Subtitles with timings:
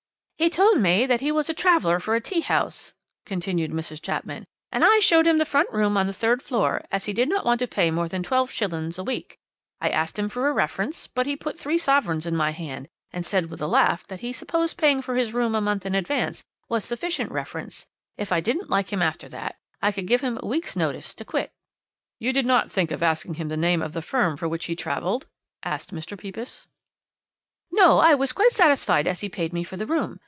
[0.41, 2.95] "'He told me that he was a traveller for a tea house,'
[3.27, 4.01] continued Mrs.
[4.01, 7.29] Chapman, 'and I showed him the front room on the third floor, as he did
[7.29, 9.37] not want to pay more than twelve shillings a week.
[9.79, 13.23] I asked him for a reference, but he put three sovereigns in my hand, and
[13.23, 16.43] said with a laugh that he supposed paying for his room a month in advance
[16.67, 17.85] was sufficient reference;
[18.17, 21.23] if I didn't like him after that, I could give him a week's notice to
[21.23, 21.51] quit.'
[22.17, 24.75] "'You did not think of asking him the name of the firm for which he
[24.75, 25.27] travelled?'
[25.63, 26.19] asked Mr.
[26.19, 26.67] Pepys.
[27.71, 30.19] "'No, I was quite satisfied as he paid me for the room.